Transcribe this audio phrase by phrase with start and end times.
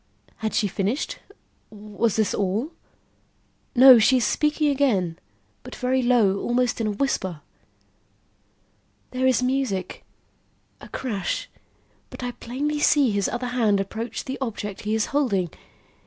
[0.37, 1.19] Had she finished?
[1.69, 2.71] Was this all?
[3.75, 5.19] No; she is speaking again,
[5.61, 7.41] but very low, almost in a whisper.
[9.11, 10.03] "There is music
[10.81, 11.51] a crash
[12.09, 15.51] but I plainly see his other hand approach the object he is holding.